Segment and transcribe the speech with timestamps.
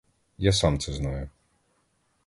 [0.37, 1.29] Я сам це знаю.